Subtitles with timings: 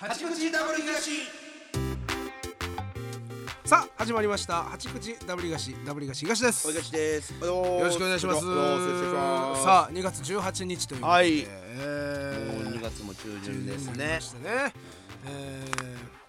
[0.00, 1.10] 八口ダブル東。
[3.66, 4.62] さあ始まりました。
[4.62, 6.66] 八口ダブリガシダブリガシ東です。
[6.66, 7.34] おいがしです。
[7.34, 8.42] よよろしくお願いします。
[8.46, 9.62] よろしくお願いします。
[9.62, 11.38] さあ2月18日ということで、はい。
[11.40, 14.72] えーもう2月も中旬です中旬になりねましてね、
[15.26, 15.64] え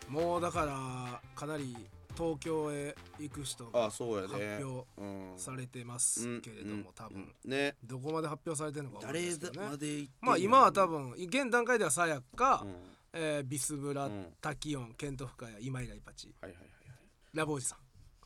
[0.09, 1.73] ーもうだからかなり
[2.17, 4.27] 東京へ行く人があそうやね。
[4.27, 7.49] 発表うんされてますけれども、多分、うん。
[7.49, 7.75] ね。
[7.85, 9.67] どこまで発表されてるのかわかんない誰ですけどね。
[9.69, 12.75] まで行ってまあ今は多分現段階ではさやか、うん
[13.13, 14.25] えービスブラ、うん。
[14.41, 16.99] タキオンケントフカヤ今井ライパチはいはいはいはい。
[17.33, 17.79] ラボおじさん。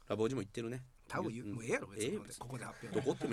[0.07, 0.83] ラボージも行ってるね。
[1.07, 1.53] 多分言う、ん。
[1.53, 3.25] もうええやろ別に、ええここで発表どこって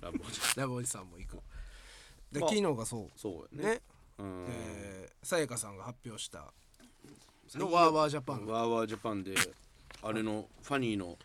[0.00, 0.40] ラボージ。
[0.56, 1.38] ラボおじさんも行く。
[2.32, 2.48] で、まあ。
[2.48, 3.10] 昨日がそう。
[3.18, 3.82] そうやね。
[4.18, 6.52] えーさやかさんが発表した
[7.54, 8.46] のワーワージャパン。
[8.46, 9.34] ワーワージャパンで
[10.02, 11.18] あれのファニーの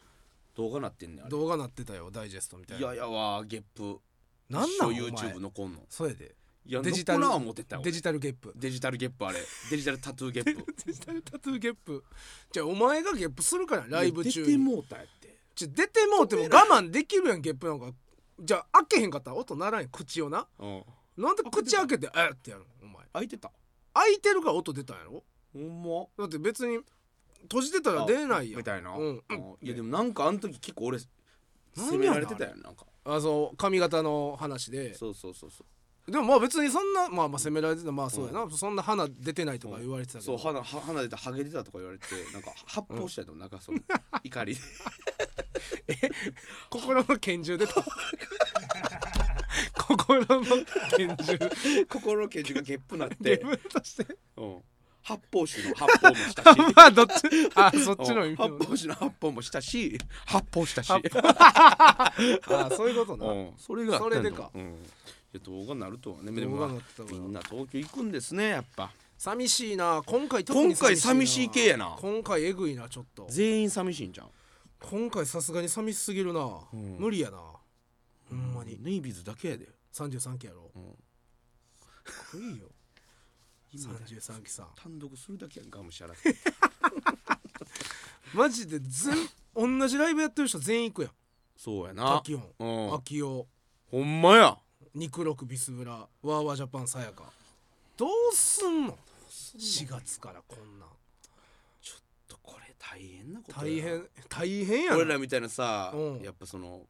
[0.56, 2.88] 動画なってんねん動画なってたよダイジェストみたいな。
[2.88, 4.02] いやいやわーゲップ。
[4.50, 5.34] なんなん一生お前。
[5.34, 5.86] YouTube 残んの。
[5.90, 6.36] それで
[6.68, 8.52] いやデジタル思ってた俺デジタルゲップ。
[8.56, 9.40] デジタルゲップあれ。
[9.70, 10.76] デジタルタトゥーゲップ。
[10.86, 12.04] デジタルタトゥーゲップ。
[12.52, 14.48] じゃあお前がゲップするからライブ中に。
[14.48, 15.38] 出てもうたやって。
[15.54, 17.92] ちょ出てもうても我慢できるやんゲップなんか。
[18.40, 20.48] じゃあ開けへんかったら音ならん口をな。
[20.60, 20.84] うん。
[21.18, 23.06] なんで口開けてえってやるのお前。
[23.14, 23.52] 開いてた。
[23.94, 25.24] 開いてるから音出たんやろ？
[25.54, 26.08] ほんま？
[26.18, 26.80] だって別に
[27.44, 28.58] 閉じてたら出ないやん。
[28.58, 29.22] みたいな、うん。
[29.30, 32.86] あいやでもなんかあの時結構俺責められてたやんなんか。
[33.06, 34.96] あそう髪型の話で。
[34.96, 35.66] そうそうそうそう
[36.08, 43.80] でもまあ別にそんなまあまあ責められてたまあそうやな、そんな鼻出てないとか言われてたけど、そう鼻は鼻出たハゲ出たとか言われてなんか発砲したやとなんかその
[44.24, 44.62] 怒りで。
[46.70, 47.74] 心の拳銃出た
[49.88, 50.26] 心の
[50.98, 51.40] 拳銃。
[51.90, 54.06] 心の拳銃がゲップなっ自て、分として。
[54.38, 54.62] うん、
[55.02, 56.60] 発泡酒の発泡もしたし。
[56.76, 57.12] まあどっち？
[57.56, 59.98] あそっちの意味うん発泡酒の発泡もしたし。
[60.26, 60.92] 発泡したし。
[60.92, 62.14] あ
[62.76, 64.52] そういうことな、うん、それがそれでか。
[64.54, 64.84] うん、
[65.40, 66.32] 動画になるとはね。
[66.32, 67.10] でも動画になってたわ。
[67.12, 68.92] みんな東京行くんですねやっぱ。
[69.18, 70.02] 寂しいな。
[70.06, 71.96] 今回特に今回寂しい系やな。
[72.00, 73.28] 今回えぐいなちょっと。
[73.30, 74.28] 全員寂しいんじゃん
[74.82, 76.62] 今回さすがに寂しすぎるな、ん。
[77.00, 77.38] 無理やな。
[78.30, 78.78] ほんまに。
[78.82, 79.70] ネイビーズだけやで。
[79.94, 80.64] 33期やろ、ん。
[80.64, 80.72] かっ
[82.32, 82.68] こいいよ
[83.76, 84.68] 33期さん。
[84.76, 86.14] 単独するだけやんがむしゃら。
[88.34, 89.16] マジで全
[89.56, 91.12] 同じライブやってる人全員行くやん。
[91.56, 92.18] そうやな。
[92.18, 92.94] タキオンうん。
[92.96, 93.48] 秋代
[93.90, 94.58] ほんまや
[94.96, 97.26] 肉六ビスブラワーワージャパンさやか。
[97.98, 98.98] どうすんの
[99.30, 100.86] ？4月からこんな。
[100.86, 100.90] ん
[101.82, 104.98] ちょっとこれ大変なことや大変大変やな。
[104.98, 106.22] 俺らみたいなさ、うん。
[106.22, 106.84] やっぱその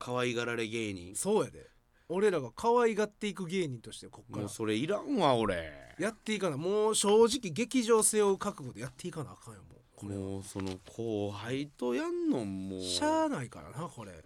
[0.00, 1.14] 可愛がられ芸人。
[1.14, 1.68] そうやで。
[2.08, 4.42] 俺らが可愛がっていく芸人としてこっから。
[4.42, 5.94] もうそれいらんわ俺。
[6.00, 6.56] やっていかな。
[6.56, 9.80] もう正直劇場背負う覚悟でやっていかなあかんよもう。
[9.94, 12.80] これもうその後輩とやんのもう。
[12.80, 14.24] しゃあないからなこれ。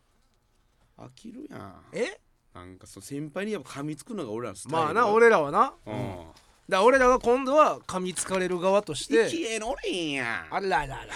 [0.96, 1.74] 飽きるやん。
[1.92, 2.18] え？
[2.54, 4.84] なんかそう先輩にやっぱ噛みつくのが俺らのスタイル。
[4.84, 6.24] まあな俺らはな、ううんん、
[6.68, 9.28] だ俺らが今度は噛みつかれる側として。
[9.28, 11.06] 生きえのおれんやあらららら。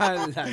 [0.00, 0.46] あららら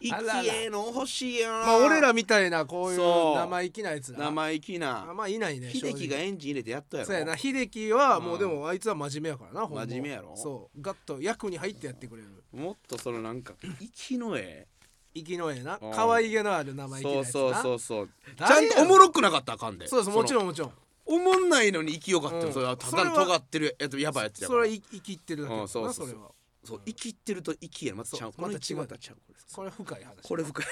[0.00, 1.48] 生きえの欲しいや。
[1.48, 2.98] んまあ俺らみたいなこういう
[3.36, 5.14] 生意気なやつら生意気あな。
[5.14, 7.06] まあいないね秀樹がエンジン入れてやったやろ。
[7.06, 7.36] そうやな。
[7.36, 9.86] 秀樹はもううんでもあいつは真面目やからなほんま。
[9.86, 10.32] 真面目やろ。
[10.36, 10.82] そう。
[10.82, 12.28] ガッと役に入ってやってくれる。
[12.52, 14.66] もっとそのなんか息のえ
[15.14, 15.78] 息のええな。
[15.80, 15.90] うん。
[15.92, 17.32] 可愛げのある生意気なやつな。
[17.32, 18.08] そうそうそうそう。
[18.36, 19.86] ちゃんとおもろくなかったらあかんで。
[19.88, 20.72] そうですもちろんんもちろん。
[21.04, 22.52] おもんないのに息よかったよ、うん。
[22.52, 24.60] それはただの尖ってるやつやばいやつやから。
[24.60, 26.06] それは生きってるだけだうんそうそうそう。
[26.06, 26.30] なそれは。
[26.64, 29.34] そう生きってると息やまたちゃうそうまた違うこれまたちゃうこれ。
[29.54, 30.66] これ深い話これ深い。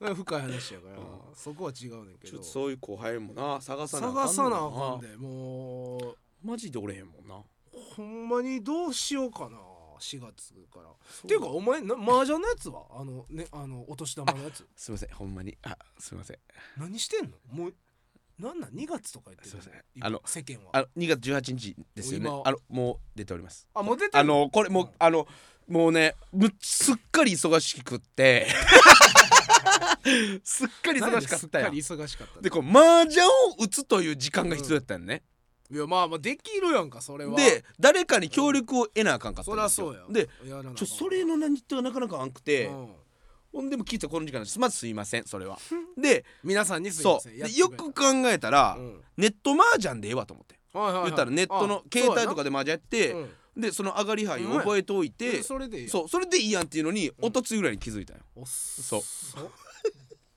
[0.00, 0.96] これ深い話やから。
[0.98, 1.06] うん。
[1.34, 6.16] そこは違うねんけちょっどとそういう後輩もな探さな探さなあのかんでもう。
[6.44, 7.36] マジでおれへんもんな。
[7.96, 9.58] ほんまにどうしようかな
[10.02, 10.90] 4月から。
[10.90, 10.94] っ
[11.26, 12.84] ていうかお前な麻雀のやつは？
[12.90, 14.66] あのねあのお年玉のやつ。
[14.76, 15.56] すいませんほんまに。
[15.62, 16.38] あすいません。
[16.76, 17.36] 何してんの？
[17.50, 17.74] もう
[18.38, 19.72] なんなん？2月とか言ってるすいません。
[19.94, 20.70] 今あの世間は。
[20.72, 22.28] あの2月18日ですよね。
[22.28, 22.42] 今。
[22.44, 23.68] あのもう出ております。
[23.74, 25.26] あもう出てあんのこれもう、あの
[25.68, 28.48] もうねむすっかり忙しくって。
[30.42, 33.28] すっかり忙しかったやんすっかり忙しかったでこう麻雀を
[33.60, 35.22] 打つという時間が必要やったんね、
[35.72, 37.34] いやまあまあできるやんかそれは。
[37.34, 39.92] で誰かに協力を得なあかんかったそんですよ。
[39.92, 40.62] りゃそうや。
[40.62, 42.88] でちょそれの何言ってがなかなかあんくて、うん。
[43.52, 44.58] ほんでも聞いたらこの時間です。
[44.58, 45.58] まずすいませんそれは。
[45.96, 47.38] で皆さんにすいません。
[47.38, 47.48] そう。
[47.48, 49.00] でよく考えたら、うん。
[49.16, 51.04] ネット麻雀でええわと思ってはいはいはい。
[51.04, 53.32] 言ったらネットのあ携帯とかで麻雀やって、そうやな。
[53.56, 54.56] でその上がり牌うん。
[54.56, 55.90] を覚えておいて、うんそれでいいやん。
[55.90, 58.20] そうそれでいいやんっていうのに、おとついぐらいに気づいたよ。
[58.36, 59.00] おっそ。
[59.00, 59.50] そう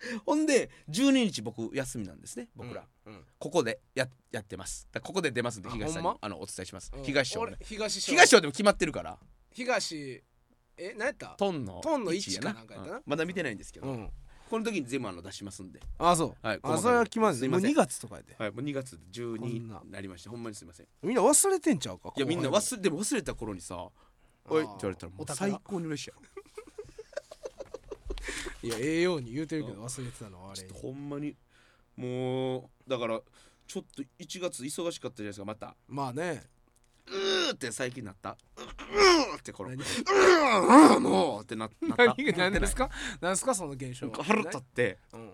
[0.26, 3.26] ほんで12日僕休みなんですね僕ら、うんうん。
[3.40, 4.88] ここでややってます。
[4.92, 6.08] だからここで出ますんであ東さんに。
[6.08, 6.18] ほんま？
[6.22, 7.04] あのお伝えします、うん。
[7.04, 9.18] 東賞東賞東賞でも決まってるから。
[9.52, 10.24] 東
[10.78, 11.36] え何やった？
[11.38, 12.98] トンのトンの一1かなんかやったな。
[12.98, 13.04] うん。
[13.06, 14.08] まだ見てないんですけど、うん。
[14.08, 14.12] こ
[14.52, 15.80] この時に全部あの出しますんで。
[15.98, 16.48] あそう。
[16.48, 17.72] はいあそれは決ますいません。
[17.72, 18.36] 2月とかやで。
[18.38, 20.30] はいもう2月12こんにななりました。
[20.30, 20.86] ほんまにすいません。
[20.86, 22.14] いみんな忘れてんちゃうか？
[22.18, 23.90] やみんなれ忘れでも忘れた頃にさ
[24.48, 26.16] 「おい」って言われたらもう最高に嬉しいや
[28.64, 30.68] いやええように言うてるけど忘れてたのはあれ。
[30.74, 31.36] ほんまに。
[31.96, 33.22] もうだから
[33.68, 35.76] ちょっと1月忙しかったじゃないですかまた。
[35.88, 36.44] まあね。
[37.08, 38.32] うーって最近なった。
[38.58, 39.70] うーってこの。
[39.70, 42.16] う何ーもうってな なった。
[42.38, 42.90] 何ですか？
[43.22, 44.98] 何ですかその現象腹立って。
[45.14, 45.34] うん。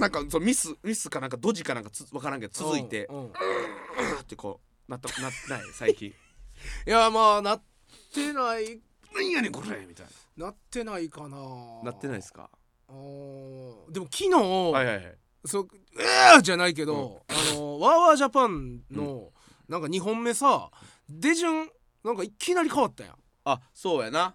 [0.00, 3.06] なんかそのミスミスかなんかドジかなんかつ分からんけど続いて。
[3.06, 3.24] うん。
[3.26, 3.32] う
[4.20, 6.08] ってこうなったなない最近。
[6.86, 7.62] いやまあなっ
[8.12, 8.80] てない。
[9.14, 10.12] 何やねんこれみたいな
[10.44, 11.38] ってないかな。
[11.38, 12.50] ななってないですか？
[12.88, 13.92] あー。
[13.92, 15.18] でも昨日、はいはいはい。
[15.44, 15.68] そう
[15.98, 16.42] えー！
[16.42, 19.32] じゃないけど、あのワーワージャパンの、
[19.68, 20.70] なんか2本目さ
[21.08, 21.70] 出順
[22.04, 23.14] なんかいきなり変わったやん。
[23.44, 24.34] あそうやな。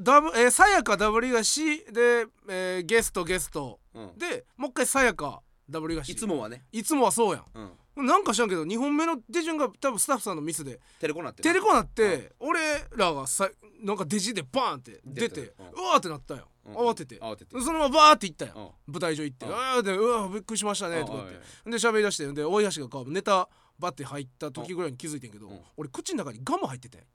[0.00, 3.78] ダブえーさやかダブリガシで、えーゲストゲスト。
[3.94, 4.18] うん。
[4.18, 6.12] でもう一回さやかダブリガシ。
[6.12, 6.64] いつもはね。
[6.72, 8.04] いつもはそうやうん。
[8.04, 10.80] んなんか知らんけど2本目の手順が多分スタッフさんのミスで。
[11.00, 12.60] テレコなってテレコなって俺
[12.96, 13.48] らがさ
[13.82, 16.48] なんかデジでバーンって出てうわーってなったよ。
[16.64, 16.76] うん。
[16.76, 17.16] 慌てて。
[17.16, 17.60] 慌てて。
[17.60, 18.74] そのままバーって行ったよ。
[18.86, 18.94] うん。
[18.94, 19.52] 舞台上行って「うん。
[19.54, 21.34] ああ」で「うわびっくりしましたね」とか言って。
[21.66, 25.60] うんで喋り出してで大東がこうネタバッて入った時ぐらいに気づいてんけどうん。
[25.76, 27.06] 俺口の中にガム入ってて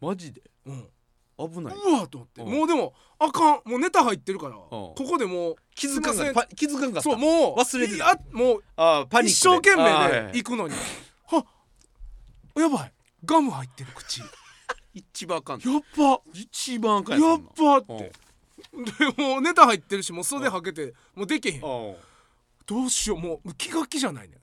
[0.00, 0.42] マジで？
[0.66, 0.88] うん。
[1.38, 1.74] 危ない。
[1.74, 2.42] うわーと思って。
[2.42, 2.52] うん。
[2.52, 3.60] もうでもあかん。
[3.64, 5.06] もうネタ入ってるからこうん。
[5.06, 7.02] こでもう気づかせ気づかんかった。
[7.02, 8.18] そうもう忘れてた。
[8.32, 10.74] もうあーパニック一生懸命はいで行くのに。
[11.26, 11.46] は
[12.56, 12.92] やばい。
[13.24, 14.20] ガム入ってる口。
[14.20, 14.26] や
[14.94, 15.60] 一番あかんっ
[15.96, 17.98] ば一番あかんやっばっうん。
[17.98, 18.12] て
[19.14, 21.54] でもうネタ入ってるしもう袖はけてもうでけへん。
[21.56, 21.94] うん。
[22.66, 24.36] どうしようもう気が気じゃないね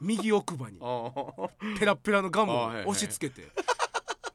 [0.00, 0.78] 右奥歯に。
[1.78, 3.48] ペラペラのガムを押し付けて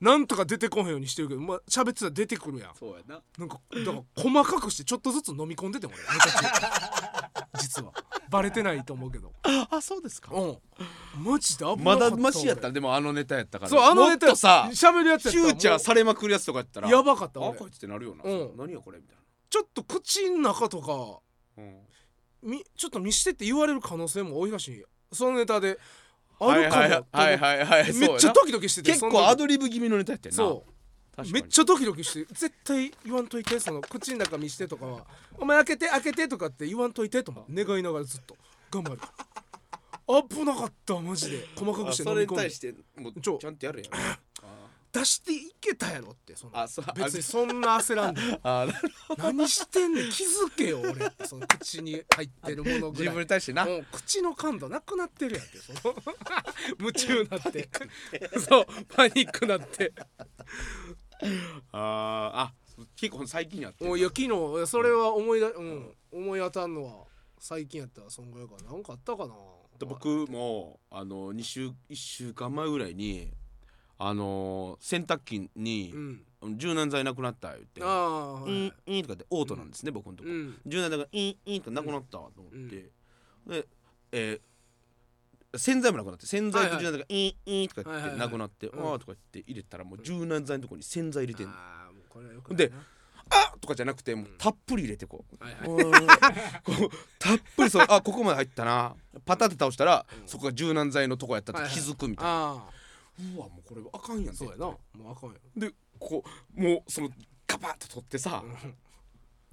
[0.01, 2.75] なんとか出てこへんようにしてるけどまあ喋ってたら出てくるやん。
[2.75, 3.21] そうやな。
[3.37, 7.93] なんかだから細かくしてちょっとずつ飲み込んでて俺ネタ中実は。
[8.29, 9.31] バレてないと思うけど。
[9.43, 10.31] あそうですか。
[10.33, 10.57] うん。
[11.23, 13.69] マジで危なかまっただマシやった俺でもあのネタやったから。
[13.69, 17.49] そうあのネタもっとさ喋るやつやったらフューチャーされまくるやつとかやったらやばかった俺。
[17.49, 18.23] あこいつってなるよな。
[18.23, 18.57] うん。
[18.57, 19.17] 何やこれみたい
[19.49, 20.87] ちょっと口の中とか
[21.61, 21.81] なうん。
[22.43, 25.77] みちょっと見してって言われる可能性も大東にそのネタで
[26.49, 27.93] あるかもはいはいはいはいはい。
[27.93, 30.35] めっちゃドキドキしてて結構アドリブ気味のネタやってんな。
[30.35, 30.71] そう。
[31.31, 35.05] めっちゃドキドキして絶対言わんといてその口の中見してとかは
[35.37, 38.35] 「お前開けて開けて」とかって言わんといてと願いながらずっと。
[38.71, 39.01] 頑張る。
[40.29, 41.47] 危なかったマジで。
[41.55, 42.43] 細かくして飲み込んで。
[42.43, 43.37] れに対してもうちょ。
[43.37, 43.91] ちゃんとやるやん
[44.91, 50.11] 出していけたやろってそのあそう別にそんな焦らんで あなる何してんねん。
[50.11, 51.27] 気づけよ俺って。
[51.27, 53.15] その口に入ってるものぐ自らい。
[53.15, 53.65] 分に対してな。
[53.65, 55.95] もう口の感度なくなってるやんけその。
[56.79, 57.69] 夢中なって。
[58.39, 59.93] そうパニックなって。
[61.71, 62.53] あーあ
[62.95, 67.05] 結構最近やってもういや昨日それは思いだ、うん、思い当たんのは
[67.37, 68.01] 最近やった。
[68.01, 69.33] らそんぐらいかななんかあったかな。
[69.77, 73.31] で僕もあの2週1週間前ぐらいに
[74.03, 76.21] あの洗濯機にうん。
[76.57, 78.51] 柔軟剤なくなった言ってああはい。
[78.51, 80.59] インインとかってオートなんですね、僕のとこ、うん。
[80.65, 82.89] 柔軟剤がインインとかなくなったわと思って、
[83.47, 83.67] で、
[84.11, 84.41] えー
[85.57, 88.89] 洗剤もなくなって洗剤と柔軟剤がインインとか言ってなくなって、うん。
[88.89, 91.53] ああとか言って入れたらもう柔軟剤のとこに洗剤入れてんの。
[92.55, 92.75] でな
[93.29, 95.65] あとかじゃなくてもうたっぷり入れてこう、はいはい。
[96.63, 96.89] こう
[97.19, 98.95] たっぷりそうあここまで入ったな。
[99.25, 102.63] パタって倒したら、そこが柔軟剤のとこやったって気づくみたいな、あ
[103.35, 104.65] うわもうこれあかんやんあそうやな。
[104.65, 106.23] もうあかんよでこ
[106.55, 107.09] うもうその
[107.47, 108.73] ガバッと取ってさ、うん。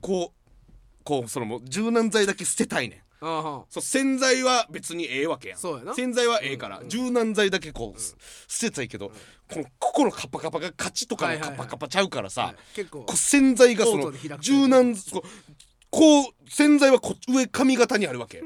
[0.00, 2.98] こうこうそのもう柔軟剤だけ捨てたいねん。
[3.20, 5.58] ああはそう洗剤は別にええわけやん。
[5.58, 5.94] そうやな。
[5.94, 9.10] 洗剤はええから、うん柔軟剤だけこう、す捨てたいけど、
[9.52, 15.22] このここのカパカパがカチとかのカパカパちゃうからさ、はい結構こう洗剤がそのオートで開く柔軟こう
[15.90, 18.44] こう洗剤はこ上髪型にあるわけ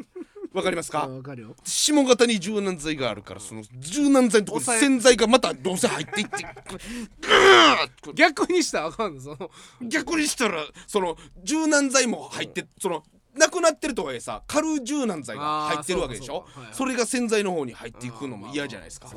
[0.52, 1.56] わかりますあかわかるよ。
[1.64, 6.47] 下型に柔軟剤があるからその柔軟剤のところに洗剤がまたどうせ入っていって
[8.14, 9.50] 逆にしたらあかんのその
[9.88, 13.02] 逆にしたらその柔軟剤も入ってその
[13.35, 16.44] なくなってるとはいえさ軽柔軟剤が入ってるわけでしょ？
[16.54, 16.75] そはいはい。
[16.75, 19.09] それが洗剤の方に入っていくのも嫌じゃないですか。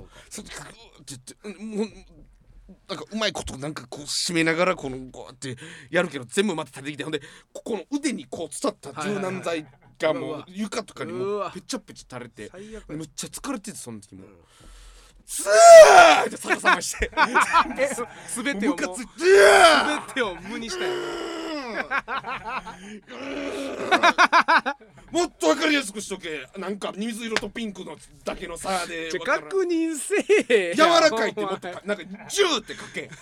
[2.88, 5.56] なんかうまいことなんかこう締めながらこのこうやって
[5.92, 7.22] やるけど全部また立ててきてほんで
[7.54, 9.68] ここの腕にこう伝った柔軟剤
[10.00, 12.52] がもう床とかにもぺちゃぺちゃ垂れて
[12.90, 14.24] めっちゃ疲れててその時も。
[14.24, 14.28] ん。
[15.28, 17.10] スーって逆さまして。
[17.80, 17.90] え
[18.28, 19.08] すべてをもうムカつい
[20.14, 20.94] てを無にしたよ。
[25.12, 26.48] もっとわかりやすくしとけ。
[26.58, 30.16] なんか水色とピンクのだけの差で確認せ
[30.50, 30.76] え。
[30.76, 33.08] 柔らかいってもっとなんかジューって書け。
[33.08, 33.14] こ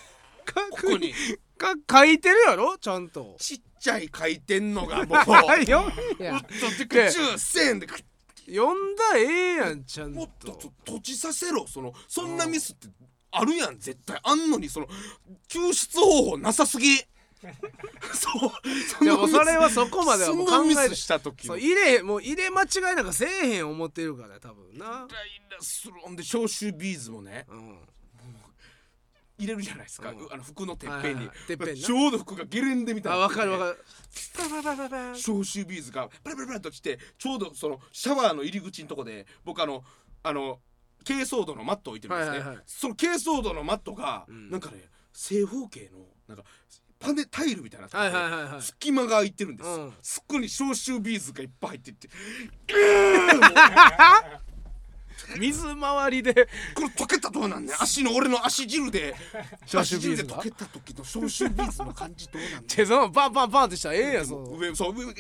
[0.82, 1.14] こに。
[1.58, 2.78] か書いてるやろ？
[2.78, 3.36] ちゃんと。
[3.40, 5.18] ちっちゃい書いてんのがもう。
[5.70, 6.38] よいや。
[6.38, 7.88] うっとてか中線で
[8.48, 11.94] 読んだらええやんちゃんもっととと閉じさせろその。
[12.08, 12.88] そんなミスって
[13.32, 14.18] あるやん絶対。
[14.24, 14.88] あんのにその
[15.50, 16.98] 救出方法なさすぎ。
[18.14, 18.52] そう。
[19.00, 24.86] そでもそれはそこまではもう考えてそんなミスした時そう入れもう入れ間違いなんかせえへん思ってるから多分な。
[24.86, 27.46] ライラするほんで消臭ビーズもね。
[27.50, 27.80] うん
[29.38, 30.28] 入れるじゃないですか、うん。
[30.32, 31.48] あの服のてっぺんに、はいはいはい。
[31.48, 31.76] てっぺんな。
[31.76, 33.84] ちょうど服がゲレンデみたいあなわかるわかる。
[34.38, 39.84] パパパパパ消臭ビーズがパラパラパラと落ちてちょうどそのシャワーの入り口のとこで僕あの
[40.24, 40.60] あの
[41.04, 42.64] 珪藻土のマット置いてるんですね、はいはいはい。
[42.66, 44.50] その珪藻土のマットが、うん。
[44.50, 46.44] なんかね正方形のなんか
[47.00, 48.62] パネタイルみたいなのがあってはいはいはいはい。
[48.62, 49.94] 隙間が空いてるんです、うん。
[50.02, 52.08] そこに消臭ビーズがいっぱい入ってって
[55.40, 56.34] 水回りで。
[56.34, 59.16] これ溶けたどうなんねん足の俺の足汁で。
[59.66, 60.38] 消臭ビーズが？
[60.40, 64.26] 足汁で溶けた時の消臭ビーズの感じどうなんねんチェゾンパンパンパンってしたらええやん。
[64.26, 65.14] そう上そう上上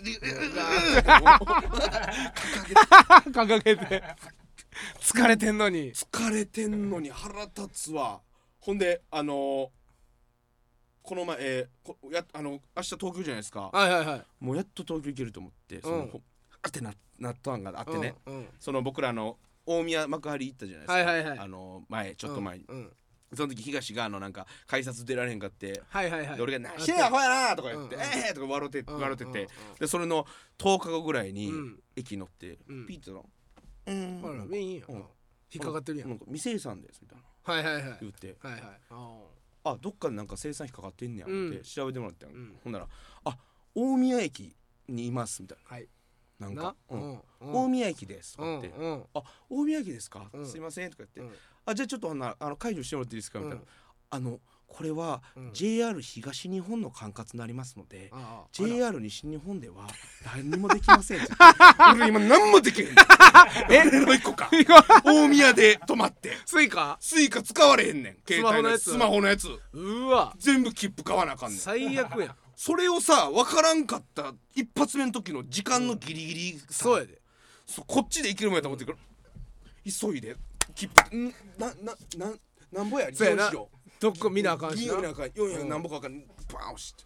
[3.31, 4.03] 掲げて
[5.00, 5.93] 疲れてんのに。
[5.93, 7.10] 疲れてんのに。
[7.12, 8.22] 腹立つわ。
[8.60, 9.69] ほんであのー
[11.05, 13.69] この前、えーこやあの明日東京じゃないですか。
[13.74, 14.24] はいはいはい。
[14.39, 16.07] もうやっと東京行けると思ってその、うん。
[16.10, 16.22] ほ
[16.62, 18.48] あってななったんがあってね、うんうん。
[18.60, 21.39] その僕らの大宮幕張行ったじゃないですか、はいはいはい。
[21.39, 22.91] あの前ちょっと前に、うんうん。
[23.36, 26.38] その時東があのなんか改札出られへんかって、はいはいはい。
[26.38, 28.08] で俺が「なしてやほやな!」とか言って「うんうん。
[28.08, 30.25] ええー!」とか笑ってうん笑ってて、うんうんでそれの
[30.58, 31.84] 10日後ぐらいにうん。
[31.96, 32.86] 駅乗って、うん。
[32.86, 33.27] ピーッての
[33.88, 34.96] 「うんほらなんかいいようん。
[35.51, 36.10] 引っかかってるやん。
[36.10, 37.24] なんか未生産です」みたいな。
[37.53, 37.98] はいはいはい。
[38.01, 38.36] 言って。
[38.39, 38.62] はいはい。
[38.89, 39.20] あ
[39.65, 41.63] あどっかでなんか生産費かかってんねやってうん。
[41.63, 42.60] 調べてもらったん、うん。
[42.63, 42.88] ほんなら
[43.25, 43.38] 「あ
[43.74, 44.55] 大宮駅
[44.88, 45.88] にいます」みたいーはい
[46.43, 46.62] ななんな？
[46.63, 47.12] か「うん。
[47.12, 47.21] うん。
[47.41, 49.03] 大宮駅です」って「うん。
[49.13, 50.47] あ大宮駅ですか、うん。
[50.47, 51.39] すいません」とか言って「うん。
[51.65, 53.67] あじゃあちょっとほんならあの解除してもらっていいですか」みたいな、うん。
[54.09, 55.53] あのこれはうん。
[55.53, 59.88] JR 東日本の管轄になりますので、ああ JR 西日本では
[60.25, 61.19] 何にもできません
[61.93, 62.88] 俺 今何もできへん
[63.69, 63.83] え？
[63.85, 64.50] の一個か。
[65.03, 66.38] 大宮で止まって。
[66.45, 68.17] Suica？Suica 使われへんねん。
[68.27, 69.43] 携帯のスマホのやつ。
[69.43, 69.73] スマホのやつ。
[69.73, 70.33] うわ。
[70.39, 71.59] 全部切符買わなあかんねん。
[71.59, 77.22] 最悪やんそれをさ分からんかった一発目の時の時間のギリギリさ、そうやで。
[77.65, 78.93] そうこっちで行けるもんやと思ってる。
[78.93, 80.36] から急いで。
[80.75, 81.33] 切符ん。
[81.57, 82.33] ななな
[82.72, 83.10] なんぼや？
[83.13, 83.45] そうやな。
[83.45, 83.69] どしよ
[84.00, 84.95] どっか見なあかんしな。
[84.95, 85.25] 見なあかん。
[85.27, 85.69] 400うん。
[85.69, 86.19] なんぼかあかん。
[86.22, 87.03] バーン押して。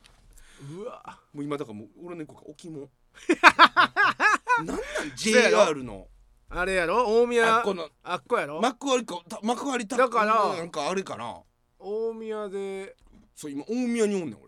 [0.74, 1.20] うわ。
[1.34, 2.88] もう今だからもう俺の子が置物
[4.58, 4.80] なんなん
[5.16, 6.08] ？JR の。
[6.50, 7.22] あれやろ？
[7.22, 7.60] 大宮。
[7.60, 7.90] あこの。
[8.04, 8.62] あっこやろ？
[8.62, 9.22] 幕張か。
[9.30, 10.56] た幕張ただから。
[10.56, 11.42] なんかあれかな？
[11.80, 12.96] 大宮で。
[13.36, 14.47] そう今大宮におんねん俺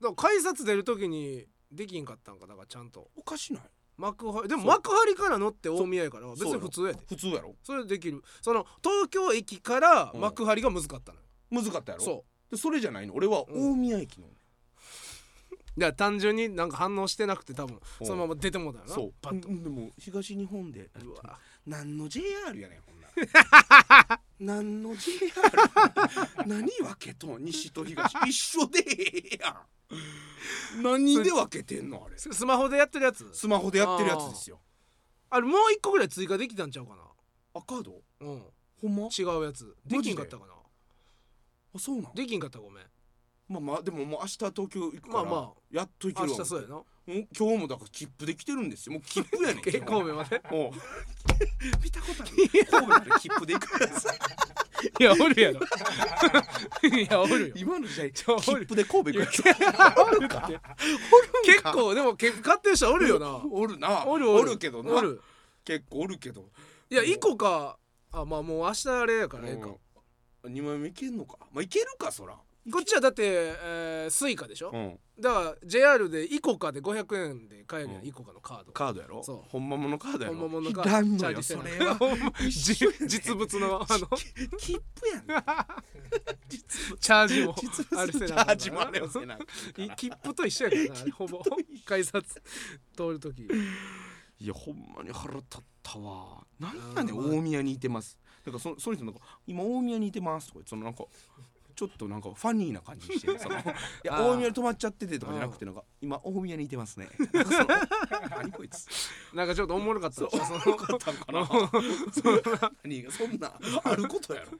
[0.00, 3.08] だから改札出る時にできんかったんかだからちゃんと。
[3.16, 3.62] おかしない？
[3.96, 7.00] 幕張でも幕張から乗って大宮やから別に普通やで。
[7.08, 7.56] 普通やろ。
[7.64, 8.22] それできる。
[8.40, 10.20] その東京駅からうん。
[10.20, 11.24] 幕張が難かったのよ。
[11.50, 12.04] むずかったやろ？
[12.04, 13.14] そでそれじゃないの？
[13.14, 14.30] 俺は大宮駅の、う
[15.76, 18.06] いや単純になんか反応してなくて多分うん。
[18.06, 18.94] そのまま出てもうたよな。
[18.94, 19.12] そう。
[19.20, 19.48] パッと。
[19.48, 21.38] うんでも東日本でうわ。
[21.66, 23.08] 何の JR やねんほんな
[24.06, 24.20] ら。
[24.38, 25.26] 何の JR
[26.46, 27.44] 何分けとん？
[27.44, 28.12] 西と東。
[28.28, 29.56] 一緒でええやん
[30.82, 32.18] 何で分けてんのあれ？
[32.18, 33.26] ススマホでやってるやつ？
[33.32, 34.60] スマホでやってるやつですよ。
[35.30, 36.94] あれもう一個ぐらい追加できたんちゃうか
[37.54, 38.02] あカード？
[38.20, 38.42] なうん。
[38.82, 39.08] ほんま？
[39.16, 39.74] 違うやつ。
[39.86, 39.98] で？
[39.98, 40.52] きんかったかな？
[41.74, 42.14] あそうなん？
[42.14, 42.84] できんかったらごめん。
[43.48, 45.60] まあまあでももう明日東京行くから、まあまあ。
[45.70, 46.38] やっと行け明るわ。
[46.44, 46.74] 日そうやな。
[46.74, 48.92] もう今日もだから切符で来てるんですよ。
[48.92, 50.42] もう切符やねん え神戸まで？
[50.50, 50.72] もう
[51.82, 52.32] 見たことある。
[52.70, 54.06] 神戸まで切符で行くやつ
[55.00, 55.60] いやおるやろ。
[56.98, 57.54] いやおるよ。
[57.56, 58.24] 今の時代切
[58.64, 59.60] 符で神戸行くやつ。
[60.00, 60.50] おるか。
[61.44, 63.40] 結構でも結構買ってる人おるよな。
[63.50, 64.06] おるな。
[64.06, 64.58] おるおる。
[64.58, 64.94] けどな。
[64.94, 65.20] おる。
[65.64, 66.48] 結構おるけど。
[66.90, 67.78] いや一個か。
[68.12, 69.68] あまあもう明日あれやからええか。
[69.68, 71.36] う枚目いけんのか。
[71.52, 72.36] まあいけるかそら
[72.70, 74.98] こっちはだって、えー、スイカでしょ、うん。
[75.20, 78.08] だから JR でイコカで500円で買えるやん、うん。
[78.08, 78.72] イコカのカード。
[78.72, 79.22] カードやろ？
[79.22, 79.40] そう。
[79.48, 80.36] 本物のカードやろ？
[80.36, 82.32] 本物のカいらードんのよチャージせなそれは。
[82.48, 82.74] じ
[83.06, 84.06] 実物のあの。
[84.58, 85.24] 切符やん。
[86.48, 86.98] 実物。
[87.00, 89.38] チャージも実物あれせなチャージもあれをせな
[89.96, 91.42] 切符と一緒やからほぼ。
[91.84, 92.24] 改札
[92.96, 93.48] 通る時。
[94.40, 96.44] いやほんまに腹立ったわ。
[96.60, 98.18] なんやねん大宮にいてます？
[98.44, 100.48] だからそその人なんか今大宮にいてます？
[100.48, 101.04] とか言ってそのなんか
[101.78, 103.62] ちょっとなんかファニーな感じしてる そのい
[104.02, 107.08] や大宮に泊まっちゃっててとかじゃなくてなんか今大宮にいてますね。
[107.32, 107.66] なんかその
[108.30, 108.88] 何こいつ。
[109.32, 111.48] なんかちょっとおもろかったそのよかったんかな。
[112.82, 114.58] 何がそんなあることやろ。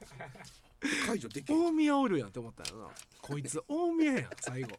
[1.07, 1.67] 解除できん。
[1.67, 2.89] 大宮おるやんって思ったよな。
[3.21, 4.77] こいつ大宮やん最後。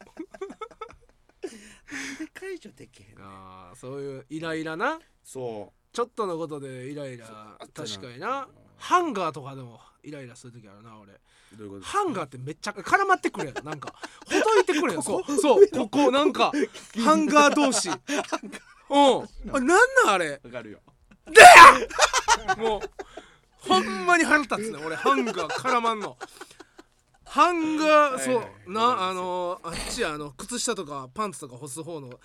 [2.34, 4.98] 解除できへんあーそういうイライラな。
[5.25, 5.93] そう。
[5.93, 7.58] ちょっとのことでイライラ。
[7.74, 8.48] 確かにな。
[8.77, 11.13] ハンガーとかでもイライラする時あるな俺。
[11.58, 13.65] どういうことハンガーってめっちゃ絡まってくるやん。
[13.65, 13.94] なんか
[14.25, 15.03] ほどいてくるやん。
[15.03, 16.51] そうそうここなんか
[17.03, 17.89] ハンガー同士。
[17.89, 17.96] うん。
[17.96, 19.75] あなんな
[20.06, 20.39] んあれ？
[20.44, 20.79] わかるよ。
[22.58, 22.82] もう
[23.58, 24.96] ほんまに腹立つね俺。
[24.96, 26.18] ハンガー絡まんの。
[27.25, 28.72] ハンガーそうはいはい。
[28.72, 32.20] なあのあっちあの靴下とかパンツとか干す方の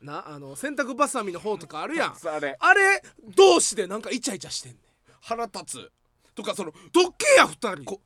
[0.00, 2.16] なあの洗濯バサミの方とかあるやん。
[2.28, 2.56] あれ。
[2.58, 3.02] あれ
[3.34, 4.80] 同士でなんかイチャイチャしてんねん。
[5.20, 5.92] 腹立つ
[6.36, 7.84] とかそのどっけや二人。
[7.84, 8.00] こ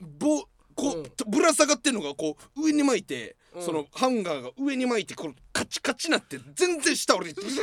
[0.00, 0.42] ぼ
[0.74, 1.30] こう、うん。
[1.30, 3.62] ぶら下がってんのがこう上に巻いて、うん。
[3.62, 7.62] そのハンガーが上に巻いてこのカチカチなって全然下降りてなんで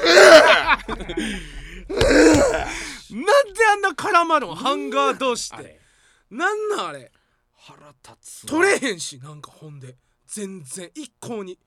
[3.70, 5.82] あんな絡まるのハンガー同士って。
[6.30, 7.12] なんなんあれ？
[7.58, 9.98] 腹立つ取れへんしなんかほんで。
[10.28, 11.60] 全然一向に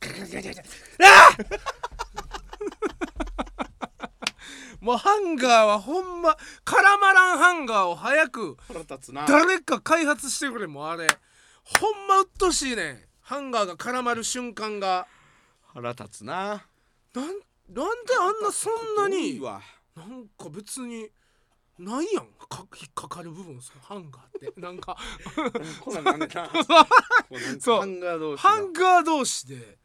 [4.86, 8.56] もうハンガーはほんま絡まらんハンガーを早く
[9.26, 11.08] 誰か開発してくれもうあれ。
[11.64, 12.98] ほんまうっとうしいねん。
[13.20, 15.08] ハンガーが絡まる瞬間が。
[15.74, 16.64] 腹立つな。
[17.12, 19.50] なんなんであんなそんな多にな
[20.04, 21.08] んか別に
[21.80, 22.28] ないやん。
[22.48, 24.54] か引っかかる部分そのハンガーって。
[24.62, 24.94] なんか。
[28.36, 29.78] ハンガー同士で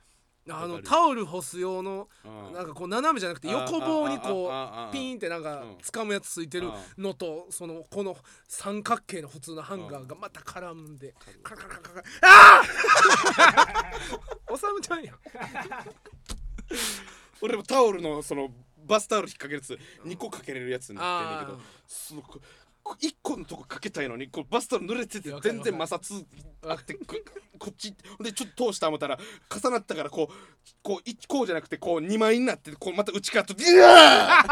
[0.50, 2.54] あのタオル干す用のうん。
[2.54, 5.74] なんかこう斜めじゃなくて横棒にこうピーンってなんかうん。
[5.78, 8.18] 掴むやつついてるのとそのこの
[8.48, 12.04] 三角形の普通のハンガーがまた絡んでカラカラカラカラ。
[12.24, 13.92] ああ
[14.50, 15.16] おさむちゃんやん。
[17.42, 22.24] 俺もタオルのそのバスタオル引っ掛けるやつ2個かけれるやつになってんねんけどあその
[22.92, 26.26] ここ1個のとこかけたいのにこうバスタオル濡れてて全然摩擦
[26.68, 27.16] あってこ
[27.58, 29.18] こっちでちょっと通した思ったら
[29.50, 30.34] 重なったからこう
[30.84, 34.44] こう一こうじゃなくてこう2枚になってこうまた内側とうわ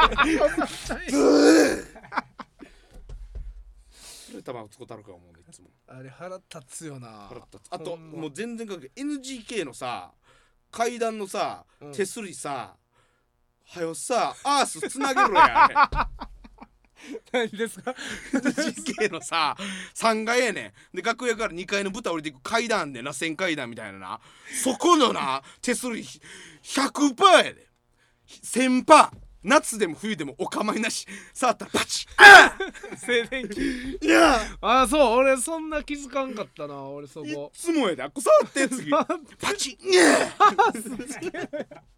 [1.10, 1.84] ー！
[4.30, 7.26] それ玉を使うたるか思うねいつもあれ腹立つよな。
[7.28, 7.68] 腹立つ。
[7.72, 10.14] あともう全然関係 NGK のさ
[10.72, 11.92] 階段のさ、うん。
[11.92, 12.78] 手すりさ
[13.66, 16.10] はよさアースつなげろや
[17.32, 17.96] 何ですか
[18.34, 19.56] ？NGK のさ
[19.96, 20.98] 3階やねん。
[20.98, 24.20] で楽屋から2階の舞台降りていく階段あんねんな旋階段みたいなな。
[24.64, 26.04] そこのな手すり
[26.64, 27.68] 100%やで。
[28.44, 29.30] 1000%パー。
[29.42, 31.08] 夏でも冬でもお構いなし。
[31.34, 32.10] 触ったらパチッ。
[32.18, 32.58] あ
[32.98, 33.62] 静電気。
[33.62, 34.42] ーいや。
[34.62, 35.18] あそう。
[35.20, 38.04] 俺そんな気づかんかったな俺そいっこつもやで。
[38.04, 38.92] あっこ触って次。
[38.92, 39.06] パ
[39.56, 39.90] チッ。
[39.90, 40.36] いや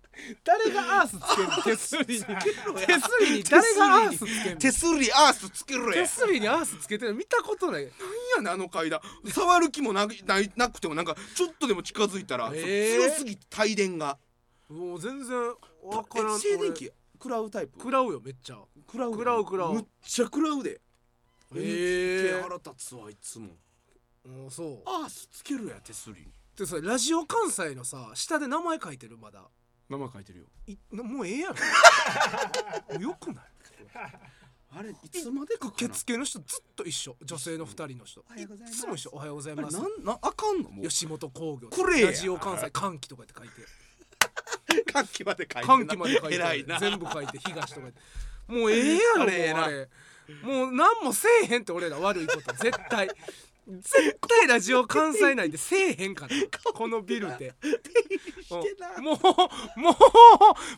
[0.64, 1.64] 誰がアースつけんの？
[1.64, 2.24] 手すりに。
[2.24, 3.44] 手すりに。
[3.44, 4.60] 誰がアースつけんの？
[4.60, 5.12] 手すり。
[5.14, 5.94] アースつけろや。
[5.94, 7.14] 手すりにアースつけてる。
[7.14, 7.84] の見たことない。
[7.84, 7.92] なん
[8.38, 9.00] やねんあの階段。
[9.28, 12.96] 触る気もなないなくてもなんかちょっとでも近づいたら、えー。
[12.96, 14.18] 強すぎて帯電が。
[14.70, 15.38] もう全然
[15.84, 16.38] わからん。
[16.38, 17.74] え静電気食らうタイプ？
[17.76, 18.58] 俺食らうよめっちゃ。
[18.88, 19.74] 食らう食らう食らう。
[19.74, 20.82] むっちゃ食らうで。
[21.56, 22.30] へー。
[22.30, 23.48] NHK 腹立つわいつも。
[24.28, 24.82] もうそう。
[24.86, 26.28] アースつけるや手すりに。
[26.58, 29.50] でそれラジオ関西のさ下で名前書いてるまだ
[29.92, 30.46] 名前書いてるよ。
[30.68, 31.56] いなもうええやろ。
[31.56, 31.60] も
[33.00, 33.46] うよくない？
[34.74, 37.18] あれいつまでか受付の人ずっと一緒。
[37.22, 38.24] 女性の二人の人。
[38.28, 38.82] おはようございます。
[38.82, 39.10] つも一緒。
[39.14, 40.70] おはようございあれますなんなあかんの？
[40.72, 40.88] もう。
[40.88, 41.68] 吉本興業。
[41.70, 42.08] これや。
[42.08, 43.54] ラジオ関西歓喜とかって書いて。
[44.94, 46.80] 歓喜まで書いて歓喜まで書いて偉いな。
[46.80, 48.00] 全部書いて東とか言って。
[48.48, 49.28] もうええやろもう
[49.60, 49.90] ああれ
[50.44, 52.54] もう何もせえへんって俺ら悪いこと。
[52.54, 53.10] 絶対
[53.80, 56.36] 絶対ラジオ関西内でせえへんから。
[56.74, 57.54] このビルで。
[58.50, 59.20] う んもう
[59.80, 59.92] も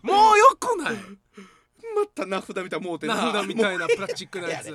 [0.03, 0.95] うもうよくない。
[1.95, 4.71] また名札みたいなもうて名札みたいなプラスチックなやつ。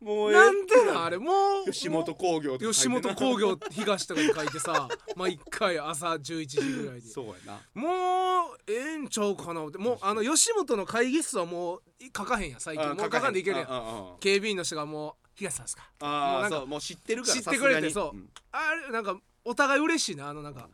[0.00, 1.04] もうなんでなん？
[1.04, 1.30] あれも
[1.66, 2.94] う吉本興業吉な。
[3.00, 7.02] 本興業東とかに書いてさ毎回朝11時ぐらいに。
[7.02, 7.60] そうやな。
[7.74, 9.78] もうええんちゃうかなって。
[9.78, 11.82] もうあの吉本の会議室はもう
[12.16, 12.86] 書かへんやん最近。
[12.88, 14.16] もう書かんでいけるやん。
[14.18, 15.90] 警備員の人がもう東さんですか。
[16.00, 18.28] ああそうもう知ってるから知ってくれてそう。
[18.52, 20.68] あれなんかお互い嬉しいなあのなんか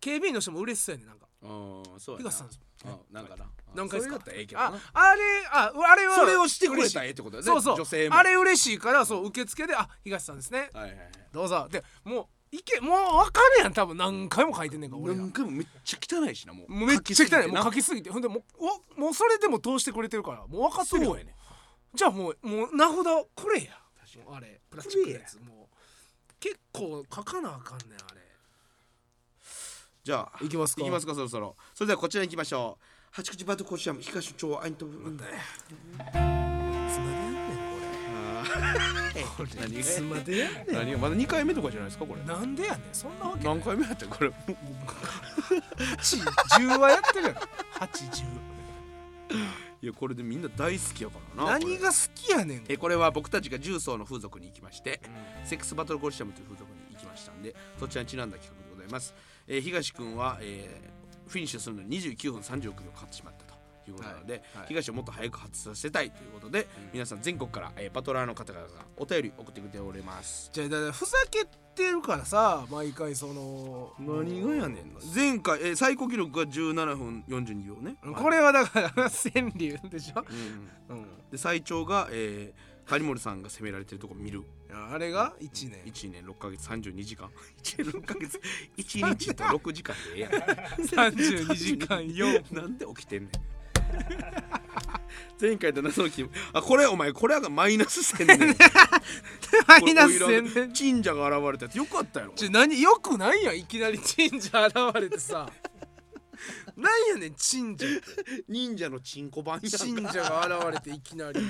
[0.00, 1.26] 警備員の人も嬉しそうやねなんか。
[1.42, 2.60] うんうんそう東さんです。
[2.84, 3.46] あなんかな。
[3.74, 4.18] 何回ですか。
[4.18, 4.66] それだったらええけどな。
[4.66, 7.76] ああれああれはそれをしてくれたらええってことだよねそうそう。
[7.76, 8.16] 女性も。
[8.16, 10.70] あれ嬉しいからそう受付であ東さんですね。
[10.72, 11.10] はいはいはい。
[11.32, 11.68] どうぞ。
[11.70, 13.96] でもういけもう分かるやん多分。
[13.96, 16.74] 何回も書いてんねんから俺ら何回もめっちゃ汚いしなもう。
[16.74, 18.10] めっちゃ汚いもう書書きすぎて。
[18.10, 18.42] ほんでもう
[18.96, 21.10] おもうそれでも通してくれてるからもう分かってるよ。
[21.10, 21.34] そうやね
[21.94, 23.79] じゃあもうもう名札くれや
[24.18, 25.76] もうあれプラスチックのやつもう
[26.40, 28.20] 結構書かなあかんねんあれ。
[30.02, 30.82] じゃあいきますか。
[30.82, 31.54] いきますかそろそろ。
[31.74, 32.84] それではこちらに行きましょう。
[33.12, 35.26] 八口バトコシアム東町アイントブんねん
[39.36, 39.50] これ。
[39.60, 40.72] 何 いつまでやんねん。
[40.72, 42.22] 何がまだ2回目とかじゃないですかこれ。
[42.22, 43.54] なんでやねんそんなわけない。
[43.54, 44.30] 何回目やったこれ。
[44.30, 44.36] 8
[46.58, 47.40] 10はやってるやろ
[47.80, 48.49] 80
[49.82, 52.64] いやこれでみんな大好きやからな何が好きやねん。
[52.68, 55.00] えこれは僕たちが重曹の風俗に行きまして、
[55.44, 59.14] セックスバトルコリシアムという風俗に行きましたんでそちらにちなんだ企画でございます、
[59.46, 63.34] えー東君は、えーフィニッシュするのに29分36秒かかってしまっ
[63.90, 64.42] いうことなので、はい。
[64.58, 64.66] はい。
[64.68, 70.50] 東をもっと早く発させたいということで、皆さん全国から、えーバトラーの方々がお便り送ってくれております。
[70.52, 77.96] じゃあふざけてるからさ毎回その何がやねんな前回、えー最高記録が17分42秒ね。
[78.16, 79.10] これはだから川
[79.56, 80.24] 柳でしょ、
[80.88, 80.96] うん。
[80.98, 84.42] うん、で最長が、えー、狩森さんが責められてるとこ見る。
[84.92, 85.82] あれが1年。
[85.84, 87.30] 1年6ヶ月32時間。
[87.62, 87.86] 1年。
[87.92, 88.40] 6ヶ月
[88.76, 90.32] 1日と6時間でええやん。
[91.12, 93.30] 32時間4 なんで起きてんねん
[95.40, 96.30] 前回と謎の気分。
[96.52, 98.56] あこれお前これがマイナス1000年。
[99.66, 100.72] マイナス1000年。
[100.72, 101.76] 神社が現れたやつ。
[101.76, 102.32] よかったやろ。
[102.34, 103.58] ちょ何よくないやん。
[103.58, 105.50] いきなり神社現れてさ。
[106.76, 107.86] なんやねん神社
[108.48, 111.40] 忍者のチンコ版や神社が現れていきなり。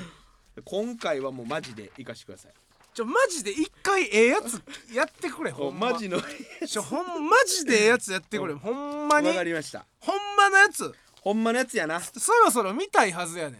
[0.64, 2.52] 今回はもうマジで行かしてください。
[2.92, 4.60] ちょマジで一回ええやつ
[4.92, 5.92] やってくれほんま。
[5.92, 6.24] マジのわ
[6.66, 8.54] ちょほんマジでええやつやってくれ。
[8.54, 9.32] ほんまに。
[9.32, 9.86] かりました。
[10.00, 11.94] ほんまのやつほんまのやつやな。
[11.94, 13.58] わそろそろ見たいはずやね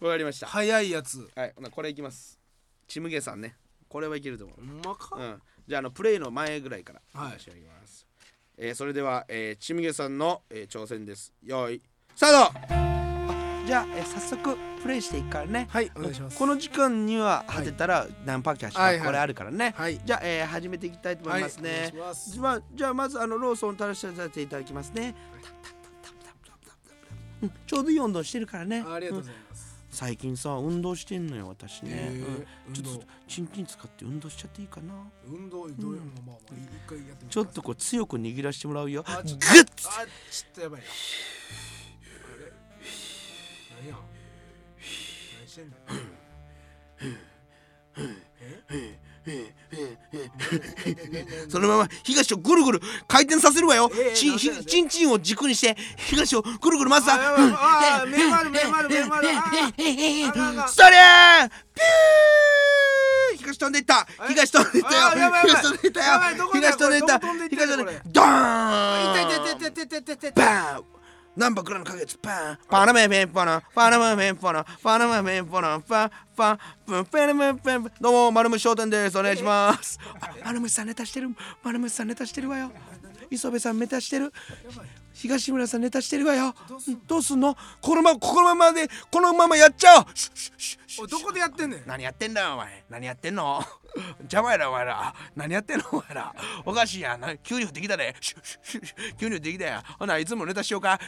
[0.00, 0.04] ん。
[0.06, 0.46] かりました。
[0.46, 1.28] 早いやつ。
[1.34, 2.38] はいほなこれいきます。
[2.86, 3.56] ちむげさんね。
[3.88, 4.56] これはいけると思う。
[4.60, 7.00] ほんまか、うん、じゃああのプレイの前ぐらいから。
[7.14, 7.40] はい。
[7.40, 8.06] 仕上げます、
[8.56, 11.32] えーそれでは、えー、ちむげさんの、えー挑戦です。
[11.42, 11.82] よい
[12.14, 13.66] スタート！
[13.66, 15.66] じゃあ、えー早速プレイしていくからね。
[15.70, 16.38] はいお願いします。
[16.38, 17.56] この時間にははい。
[17.58, 19.06] 果てたら何パッケージかはいはい。
[19.06, 20.00] これあるからね、はい。
[20.04, 22.30] じゃあ、えー始めていきたいと思いますね、はいお願いします。
[22.32, 25.14] じゃあじゃあまずあのローソンを垂らしていただきますね、
[27.42, 27.52] うん。
[27.66, 28.84] ちょうどいい温度してるからね。
[28.86, 32.12] ありがとううんございます、最近さ運動してんのよ私ね、
[32.68, 32.74] うん。
[32.74, 34.94] ちょっとチンチン使って運動しちゃっていいかな。
[35.26, 39.02] 運動どういうの、まあまあ一回やってみてちょっとこう強く握らしてもらうよ。
[39.02, 39.38] グッあちょっ
[40.54, 40.82] とやばい
[43.82, 43.96] 何や？
[45.38, 45.74] 何してんの？
[51.48, 63.38] そのまま東をぐるぐる回転させるわよ、ええちひちんちんを軸にして東をぐるぐる回すあやばいあーピュー。
[63.38, 64.06] 東飛んでいった。
[64.26, 65.10] 東飛んでいったよ。
[65.42, 66.20] 東飛んでいったよ。
[66.52, 67.20] 東飛んでいった。
[67.20, 67.98] これどこ飛んでいった。
[68.06, 68.26] ドー
[70.80, 70.84] ン
[71.38, 72.58] ナンバークラの花月パン。
[72.68, 75.46] パナメペンパナパナメペンパナパナメペン。
[75.46, 77.92] パナパパプンペンペンペン。
[78.00, 79.16] どうも丸虫商店です。
[79.16, 80.00] お願いします。
[80.44, 81.28] 丸虫さんネタしてる。
[81.62, 82.72] 丸虫さんネタしてるわよ。
[83.30, 84.32] 磯部さんネタしてる。
[85.18, 86.54] 東村さんネタしてるわよ
[87.06, 89.98] どうすんのこのままこのままでこのままやっちゃ
[91.00, 93.60] おうどこでやってんねん何やってんだよお前何やってんの
[94.20, 101.00] 邪魔やなお前ら何やってんのお前らおかしいやんな急に降ってきたでシュッシュッシュッシュッ急に降ってきたやんほないつもネタしようか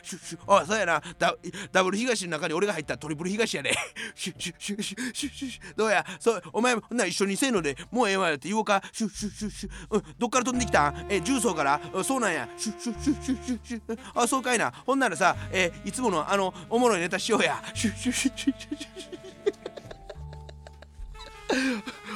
[0.47, 1.35] おいそうやなダ
[1.71, 3.73] ダブル東の中に俺が入ったトリプル東やで
[5.77, 14.73] どうやそうお前ほんなら一緒にせーのでもうええわよって言おうかシュッシュッシュッシュッうんどっから飛んできたんえ重曹からうんそうなんやシュッシュッシュッシュッシュッシュッあそうかいな。
[14.87, 17.63] ほんならさえいつものあのおもろいネタしようや。
[17.75, 19.01] シュッシュッシュッシュッシュッシュッ。
[19.01, 19.21] シュッ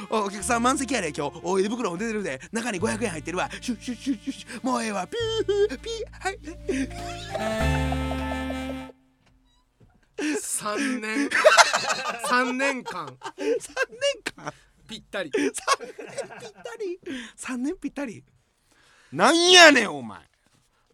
[0.09, 1.41] おお客さん満席やで今日。
[1.43, 2.39] お胃袋も出てるで。
[2.51, 3.49] 中に500円入ってるわ。
[3.59, 4.65] シュッシュッシュッシュッシュッ。
[4.65, 5.07] もうええわ。
[5.07, 6.39] ピューピーはい。
[10.17, 11.29] 3年。
[12.27, 13.07] 3年間。
[13.07, 13.55] 3年
[14.35, 14.53] 間。
[14.87, 15.31] ぴったり。
[15.31, 15.51] 3年
[16.39, 16.99] ぴったり。
[17.37, 18.23] 3年ぴったり。
[19.11, 20.19] なんやねんお前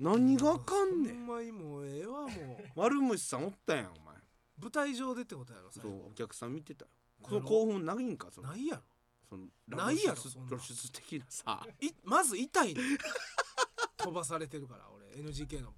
[0.01, 1.15] 何があかんねん。
[1.15, 2.29] ほんまにもうええわもう。
[2.75, 4.15] 丸虫さんおったやんお前。
[4.59, 6.91] 舞台上でってことやろ最そう後お客さん見てたよ。
[7.29, 8.49] その興奮ないんかその。
[8.49, 8.81] ないやろ。
[9.29, 10.49] そのないやろ露出そんな。
[10.49, 11.67] 露出的なさ。
[11.79, 12.81] いまず痛いね
[13.97, 15.21] 飛ばされてるから俺。
[15.21, 15.73] NGK の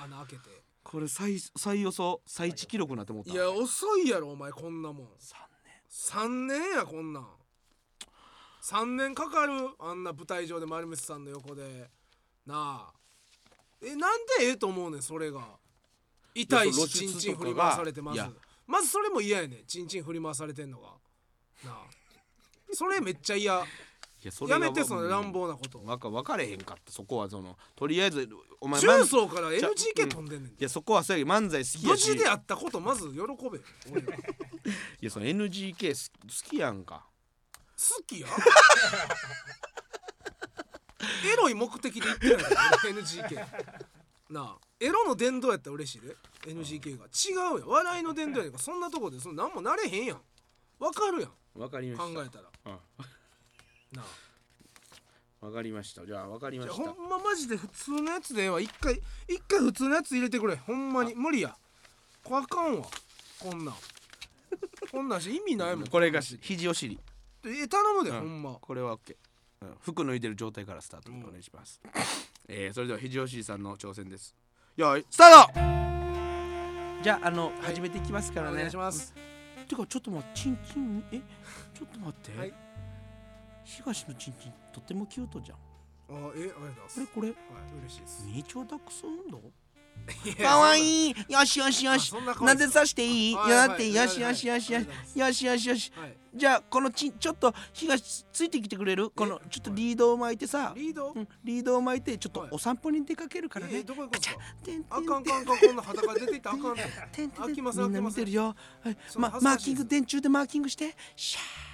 [0.00, 0.62] 穴開けて。
[0.84, 3.32] これ最最予想最地記録なって思った。
[3.32, 5.06] いや遅いやろお前こんなもん。
[5.08, 5.08] 3
[5.90, 7.26] 3年やこんなん。
[8.62, 11.90] 3年かかるあんな舞台上で丸光さんの横で。
[12.46, 12.93] なあ
[13.82, 15.40] えなんでええと思うねんそれが。
[16.34, 18.14] 痛いしの露出チンチン振り回されてます。
[18.16, 18.30] いや。
[18.66, 20.88] まずそれも嫌やねんチンチン振り回されてんのが。
[21.64, 21.76] なあ。
[22.72, 23.54] それめっちゃ嫌。
[23.62, 25.82] いやそれがやめてその乱暴なこと。
[25.84, 28.28] わか分かれへんかったそこはそのとりあえず
[28.60, 32.04] お前重漫曹から NGK 飛んでんねんいやそこはそうやけど漫才好き無やし。
[32.12, 33.60] 事であったことまず喜べ。
[33.92, 34.20] 俺 らい
[35.02, 35.88] やその NGK
[36.22, 37.06] 好好きやんか。
[37.76, 38.28] 好きや？
[41.32, 43.46] エロい目的で言ってないから俺 NGK
[44.30, 46.16] なあエロの殿堂やったら嬉しいで。
[46.46, 47.06] NGK が。
[47.06, 47.68] 違うやん。
[47.68, 50.20] 笑いの殿堂やねんからそんなとこでそんなんもなれへんやん。
[50.78, 51.60] わかるやん。
[51.60, 52.20] わかりました。
[52.20, 52.44] 考えたら。
[52.66, 52.72] うん。
[53.96, 55.46] なあ。
[55.46, 56.04] わかりました。
[56.04, 58.60] じゃあわかりまじゃあしたほんまマジで普通のやつでええわ。
[58.60, 60.56] 一回一回普通のやつ入れてくれ。
[60.56, 61.14] ほんまに。
[61.14, 61.56] 無理や。
[62.22, 62.86] これあかんわ。
[63.38, 63.74] こんなん。
[64.90, 65.86] こんなんし意味ないもん。
[65.86, 66.98] これがし肘お尻。
[67.46, 68.20] え頼むで、うん。
[68.20, 68.58] ほんま。
[68.60, 69.16] これは OK、
[69.64, 71.80] うん、服脱いでる状態からスタートでお願いします、
[72.48, 74.34] えーそれでは肘お尻さんの挑戦です。
[74.76, 75.46] よいスター
[76.98, 77.02] ト！
[77.02, 77.62] じゃああの、い。
[77.62, 78.54] 始めていきますからね。
[78.54, 79.14] お願いします。
[79.68, 81.20] てかちょっと待ってチンチンえ？
[81.72, 82.54] ちょっと待って、はい。
[83.64, 85.58] 東のチンチンとってもキュートじゃん。
[85.58, 85.60] あ
[86.10, 87.06] えありがとうございます。
[87.06, 88.24] これこれはい嬉しいです。
[88.26, 89.40] ミニチュアダックス運動
[90.42, 91.10] かわい。
[91.10, 92.12] いよしよしよし。
[92.42, 93.32] なでさしていい？
[93.32, 93.50] いはい。
[93.50, 93.94] やだってはい？
[93.94, 94.86] よしよしよしよし。
[95.18, 95.92] よしよしよし。
[95.96, 96.16] はい。
[96.34, 99.10] じゃあこのちちょっと火がついてきてくれる？
[99.10, 100.72] このちょっとリードを巻いてさ。
[100.76, 101.12] リード？
[101.14, 101.28] うん。
[101.44, 103.76] リードを巻いてちょっとはいお散歩に出かけるからね。
[103.76, 111.73] えーどこ行くんですかてんてあんかんかんかんこんな裸出ていったらあかんねてんてん開きますみんな見てるよはいマーキング電柱でマーキングしてシャー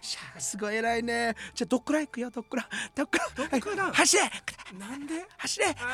[0.00, 1.34] しゃすごい偉いね。
[1.54, 2.30] じゃどっくらい行くよ？
[2.30, 2.66] どっくら？
[2.94, 3.28] どっくら？
[3.36, 4.22] どっくら、はい、走れ！
[4.78, 5.26] なんで？
[5.38, 5.66] 走れ！
[5.74, 5.92] 走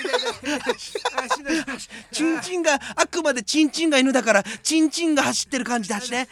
[0.00, 0.58] れ走れ。
[0.58, 1.62] 走れ走れ。
[1.72, 6.28] 走チンチンがあくまでチンチンが犬だからチンチンが走ってる感じで走れ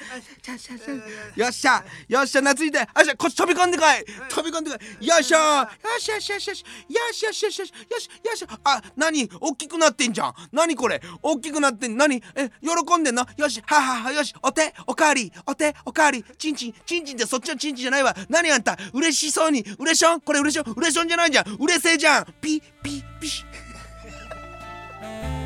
[1.36, 2.86] よっしゃよっしゃ懐いて。
[2.94, 4.04] あじゃこっち飛び込んでこい。
[4.28, 5.06] 飛び込んでこい。
[5.06, 6.64] よっしゃよしよしよしよし
[6.94, 9.28] よしよしよしよしよしよしあ何？
[9.40, 10.34] 大きくなってんじゃん。
[10.52, 11.00] 何これ？
[11.22, 12.22] 大きくなってん何？
[12.34, 13.26] え喜んでんの？
[13.36, 15.32] よしはははよしお手おかわり。
[15.46, 16.24] お手おかわり。
[16.38, 18.14] チンチンチンチンってそっちのチンチンじゃないわ。
[18.28, 18.76] 何あんた？
[18.92, 19.64] 嬉しそうに。
[19.78, 20.20] 嬉しょん？
[20.20, 20.74] これ嬉しょん？
[20.76, 21.56] 嬉しょんじゃないじゃん。
[21.58, 22.26] 嬉せいじゃん。
[22.40, 23.28] ピピピ。
[23.28, 25.39] シ嬉し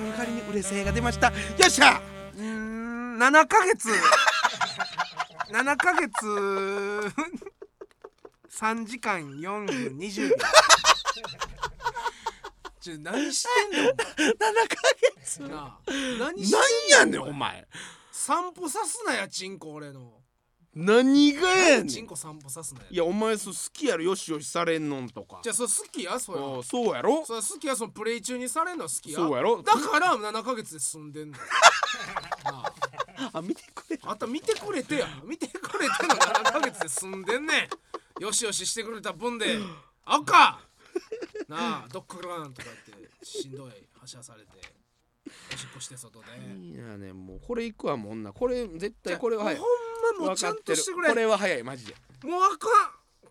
[0.00, 1.28] ょんの代わりに嬉せいが出ました。
[1.28, 1.34] よ
[1.66, 2.00] っしゃ！
[2.36, 3.88] うーん7ヶ月。
[5.52, 6.26] 7ヶ月。
[8.50, 10.36] 3時間4分20秒。
[12.80, 13.96] ちょ何してんの？7ヶ
[15.20, 15.42] 月。
[15.42, 15.78] なあ
[16.18, 16.56] 何して
[16.96, 17.66] なんやねんお前。
[18.10, 20.21] 散歩さすなやチンコ俺の
[20.74, 21.88] 何がやねん。
[21.88, 24.04] チンコ散歩さすなやいやお前そう好きやろ。
[24.04, 25.40] よしよしされんのんとか。
[25.42, 26.18] じゃあそれ好きや？
[26.18, 27.26] それああそうやろ？
[27.26, 29.18] それ好きやそのプレイ中にされんのは好きや。
[29.18, 29.62] そうやろ？
[29.62, 31.36] だから7ヶ月で済んでんの。
[31.36, 31.42] な
[32.44, 32.72] あ。
[33.34, 35.06] あ見てくれあんた見てくれてや。
[35.24, 36.14] 見てくれての。
[36.14, 37.68] 7ヶ月で済んでんね
[38.20, 38.22] ん。
[38.22, 39.58] よしよししてくれた分で。
[40.06, 40.58] 赤。
[41.48, 44.48] なあドッグランとか言ってしんどい走らされて。
[45.54, 46.26] おしっこして外で。
[46.60, 49.54] いやねもうこれいくわもんなこれ絶対これはほん
[50.02, 51.08] まもうちゃんとしてくれ。
[51.10, 51.94] これは早いマジで。
[52.24, 52.68] もうあか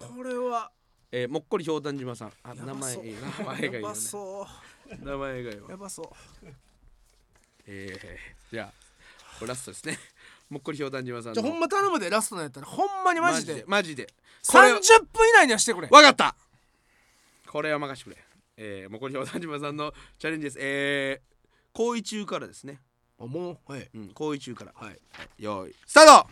[0.07, 0.15] ん。
[0.15, 0.71] これは。
[1.11, 2.31] えー、もっこりひょうたん島さん。
[2.43, 4.47] あやば名前名前がいいやばよねそ
[5.01, 5.05] う。
[5.05, 5.69] 名前がいいわ。
[5.69, 6.45] やばそう。
[7.67, 8.73] えー、じゃあ
[9.37, 9.99] これラストですね。
[10.49, 11.33] もっこりひょうたん島さんの。
[11.35, 12.67] じゃあほんま頼むでラストのやったら。
[12.67, 13.63] ほんまにマジで。
[13.67, 14.07] マジで
[14.47, 15.87] これ30分以内にはしてくれ。
[15.89, 16.35] わかった。
[17.47, 18.23] これは任してくれ。
[18.57, 20.57] えー、もっこりひょうたん島さんのチャレンジです。
[20.59, 22.79] えー、行為中からですね
[23.21, 23.71] あもう？
[23.71, 23.89] はい。
[23.93, 24.71] うん行為中から。
[24.75, 24.89] はい。
[24.89, 25.75] はい、よーい。
[25.85, 26.27] スタート！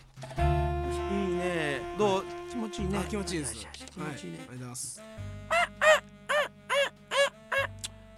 [1.13, 1.81] いいね。
[1.97, 2.23] どう？
[2.49, 2.97] 気持ちいいね。
[2.97, 3.55] あ気持ちいいです。
[3.55, 5.01] よ気はい持ちいいね、ありがとうございます。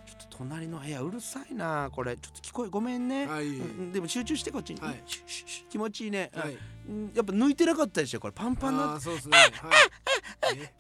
[0.06, 2.16] ちょっと隣の部屋うるさいなこれ。
[2.16, 3.48] ちょっと聞こえごめんね、はい。
[3.48, 5.04] うんでも集中してこっちに、はい。
[5.06, 6.58] シュッシュッシュッ気持ちいいね、はい。
[6.88, 7.12] うん。
[7.14, 8.34] やっぱ抜いてなかったでしょこれ。
[8.34, 9.38] パンパンなあーそうですね。
[9.38, 9.50] はい。
[10.58, 10.74] え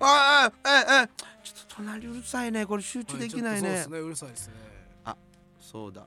[0.00, 1.08] ああああ
[1.42, 2.66] ちょっと隣うるさいね。
[2.66, 3.98] これ集中できないね,、はいちょっとそうですね。
[4.00, 4.54] うるさいですね。
[5.60, 6.06] そうだ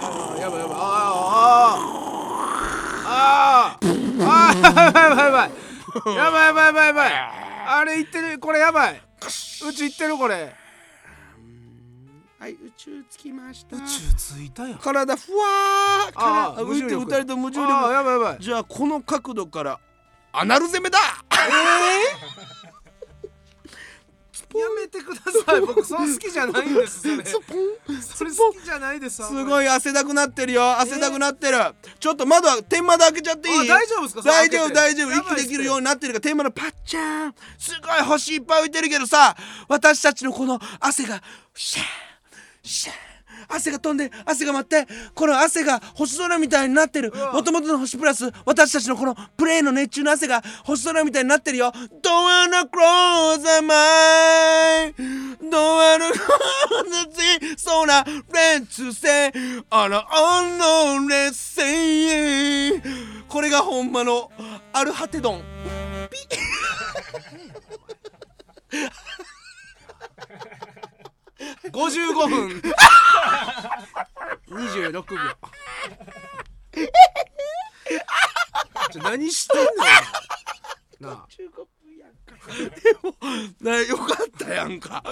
[0.00, 0.76] あやばいやばい。
[0.78, 0.80] あ
[3.04, 3.80] あああ
[4.20, 4.54] あ
[4.96, 5.50] やばいやばい
[6.16, 7.12] やばいやばいやばいやばい。
[7.70, 8.60] あれいってるこれ。
[8.60, 9.02] やばい。
[9.68, 10.54] うちいってるこれ。
[12.38, 13.76] はい宇宙つきました。
[13.76, 14.76] 宇宙ついたよ。
[14.80, 15.44] 体ふわ
[16.14, 17.72] ああ浮いて二人と無重力。
[17.92, 18.36] やばいやばい。
[18.40, 19.80] じゃあこの角度から
[20.32, 20.98] アナルああだ。
[21.30, 22.67] あえー？
[24.54, 25.60] やめてください。
[25.60, 27.24] 僕その好きじゃないんですそれ
[28.00, 30.78] それ好きじゃないですすごい汗だくなってるよ。
[30.78, 31.58] 汗だくなってる、
[32.00, 33.70] ちょっと窓は天窓開けちゃっていい？
[33.70, 34.22] あ大丈夫ですか？
[34.22, 35.12] 大丈夫大丈夫。
[35.12, 37.34] 息できるようになってるから天窓パッチャーン。
[37.58, 39.36] すごい星いっぱい浮いてるけどさ
[39.68, 41.22] 私たちのこの汗が
[41.54, 41.84] シャー
[42.62, 43.07] シャー
[43.48, 47.10] 汗が飛んで汗が舞ってこの汗が星空みたいになってる。
[47.10, 47.32] わ。
[47.32, 51.72] もともとの星プラス私たちのこのプレーの熱中の汗が星空みたいになってるよ。
[52.02, 53.18] Don't wanna close
[53.62, 54.94] mind
[55.40, 59.32] Don't wanna close the sea So now let's say
[59.70, 62.80] On a unknown let's say
[63.28, 64.30] これがほんまの
[64.72, 65.42] アルハテドン
[71.72, 72.62] 55分。
[74.50, 75.02] 26秒。
[78.90, 79.64] ちょ何してん
[81.02, 81.26] のなあ。
[81.36, 81.44] で
[83.02, 83.14] も
[83.60, 85.02] なよかったやんか。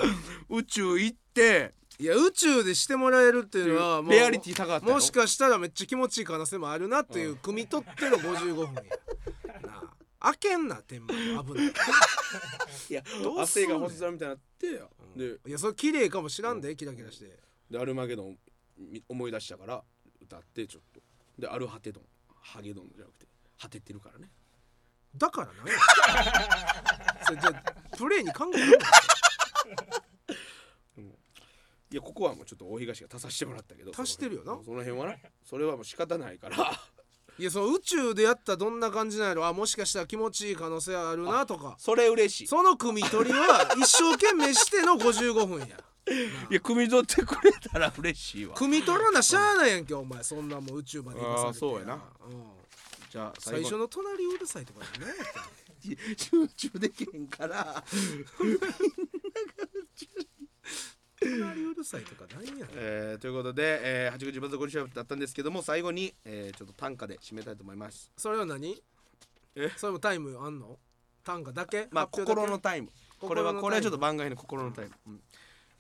[0.49, 1.75] 宇宙行って。
[1.99, 8.83] いや宇宙でしてもらえるっていうのはもうレアリティ高かったよもしかしたらめっちゃ気持ちいい可能性もあるなっていう汲み取っての55分や
[9.67, 9.83] な
[10.21, 11.73] あ開けんな天幕危ない
[12.91, 13.67] いやどうすん。
[13.67, 14.83] ねん汗が星空みたいになって。
[15.17, 17.39] でいやそれ綺麗かもしらんでキラキラして。
[17.71, 18.39] でアルマゲドン
[18.79, 19.83] み思い出したから
[20.21, 21.01] 歌ってちょっと。
[21.39, 22.05] でアルハテドン。
[22.43, 23.27] ハゲドンじゃなくて
[23.61, 24.31] 果ててるからね。
[25.17, 25.73] だからなんや。
[27.27, 28.79] それじゃあプレイに考えろ
[31.93, 33.93] いやここはもうちょっと大東が足させてもらったけど。
[33.97, 34.59] 足してるよな。
[34.65, 35.17] その辺はな。
[35.45, 36.57] それはもう仕方ないから
[37.39, 39.47] いやそう宇宙でやったらどんな感じなんやろ？
[39.47, 41.77] あもしかしたら気持ちいい可能性あるなとか。
[41.79, 42.47] それ嬉しい。
[42.47, 45.67] その汲み取りは一生懸命しての55分や。
[46.51, 48.55] いや汲み取ってくれたら嬉しいわ。
[48.57, 50.23] 汲み取らなしゃあないやんけお前。
[50.23, 51.95] そんなもん宇宙まで行かされてあーそうやな。
[51.95, 52.01] うん。
[53.11, 54.87] じゃあ最初の隣うるさいとかね
[56.17, 57.85] 集中できへんから
[61.31, 68.11] 隣うるさいとかなんやねんえーということで、えー、八口バズゴリシャだったんですけども最後に、えーちょっと短歌で締めたいと思います。
[68.17, 68.83] それは何？
[69.55, 69.71] え？
[69.77, 70.79] それもタイムあんの？
[71.25, 71.89] 短歌だけ？
[71.91, 72.41] まあ発表だけ？
[72.41, 72.89] 心のタイム。
[73.19, 75.21] これはこれはちょっと番外の心のタイム、うん。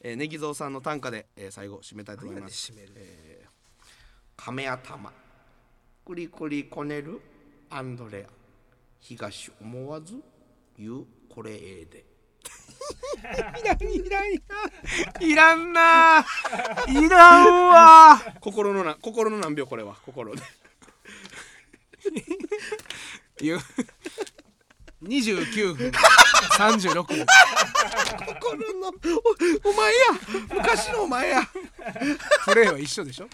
[0.00, 2.72] えー、ネギゾウさんの短歌で、えー、最後締めたいと思います。
[2.72, 3.48] 何やねん締めるえー
[4.36, 5.12] 亀頭。
[6.04, 7.20] クリクリこねる
[7.70, 8.32] アンドレア。
[9.00, 10.20] 東思わず
[10.78, 12.04] 言うこれええで
[13.26, 14.64] いらんいらんいら
[15.20, 16.24] んいらんな。
[16.88, 18.22] いらんわ。
[18.40, 19.96] 心のな心の何秒これは。
[20.04, 20.42] 心で。
[23.40, 23.58] いや
[25.02, 25.90] 29分。
[26.56, 27.26] 36分。
[28.40, 29.98] 心のおお前や。
[30.54, 31.42] 昔のお前や。
[32.44, 33.28] プレイは一緒でしょ？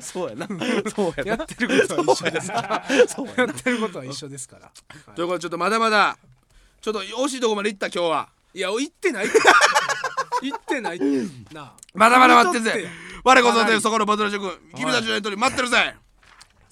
[0.00, 0.46] そうやな。
[0.94, 2.84] そうややってることは一緒ですから。
[2.88, 3.04] やや
[3.46, 4.70] ってることは一緒ですから。
[5.14, 6.18] ということでちょっとまだまだ
[6.80, 9.38] ちょっと惜しいとこまで行った今日はいや行ってないって。
[10.42, 11.04] 行ってないって。
[11.54, 11.72] なあ。
[11.92, 12.88] まだまだ待ってんぜ。
[13.24, 13.76] 我こそとい。
[13.76, 15.96] うそこのバトル職君たちのやりとり待ってるぜ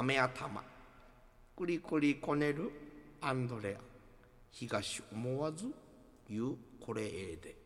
[0.00, 0.62] 亀頭。
[1.54, 2.72] くりくりこねる
[3.20, 3.82] アンドレア。
[4.50, 5.66] 東思わず
[6.26, 7.59] 言うこれええで。